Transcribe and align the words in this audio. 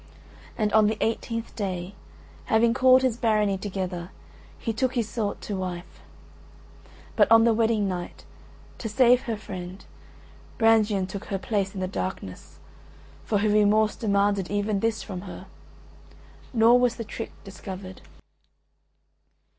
And 0.57 0.73
on 0.73 0.87
the 0.87 0.97
eighteenth 0.99 1.55
day, 1.55 1.93
having 2.45 2.73
called 2.73 3.03
his 3.03 3.17
Barony 3.17 3.55
together 3.55 4.09
he 4.57 4.73
took 4.73 4.97
Iseult 4.97 5.41
to 5.41 5.55
wife. 5.55 5.99
But 7.15 7.31
on 7.31 7.43
the 7.43 7.53
wedding 7.53 7.87
night, 7.87 8.25
to 8.79 8.89
save 8.89 9.21
her 9.25 9.37
friend, 9.37 9.85
Brangien 10.57 11.05
took 11.05 11.25
her 11.25 11.37
place 11.37 11.75
in 11.75 11.81
the 11.81 11.87
darkness, 11.87 12.57
for 13.25 13.37
her 13.37 13.49
remorse 13.49 13.95
demanded 13.95 14.49
even 14.49 14.79
this 14.79 15.03
from 15.03 15.21
her; 15.21 15.45
nor 16.51 16.79
was 16.79 16.95
the 16.95 17.03
trick 17.05 17.31
discovered. 17.43 18.01